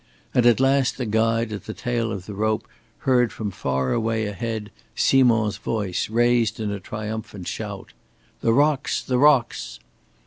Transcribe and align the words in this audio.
And 0.33 0.47
at 0.47 0.59
last 0.59 0.97
the 0.97 1.05
guide 1.05 1.51
at 1.53 1.65
the 1.65 1.75
tail 1.75 2.11
of 2.11 2.25
the 2.25 2.33
rope 2.33 2.67
heard 3.05 3.31
from 3.31 3.51
far 3.51 3.93
away 3.93 4.25
ahead 4.25 4.71
Simond's 4.95 5.57
voice 5.57 6.09
raised 6.09 6.59
in 6.59 6.71
a 6.71 6.79
triumphant 6.79 7.47
shout. 7.47 7.93
"The 8.41 8.51
rocks! 8.51 9.03
The 9.03 9.19
rocks!" 9.19 9.79